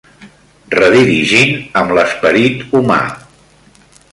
Redirigint 0.75 1.53
amb 1.81 1.95
l'esperit 1.99 2.65
humà. 2.81 3.01